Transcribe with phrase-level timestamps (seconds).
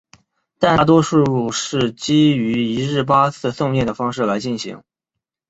[0.57, 1.03] 但大多
[1.51, 4.81] 是基于一日八次诵念的方式来进行。